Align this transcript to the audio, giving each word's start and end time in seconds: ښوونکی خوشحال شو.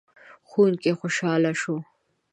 ښوونکی 0.49 0.91
خوشحال 0.99 1.43
شو. 1.61 1.75